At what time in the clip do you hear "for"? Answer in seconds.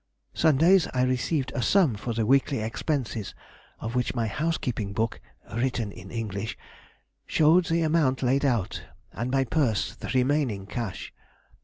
1.93-2.11